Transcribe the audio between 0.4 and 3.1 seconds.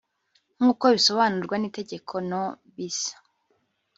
nk'uko bisobanurwa n'itegeko no bis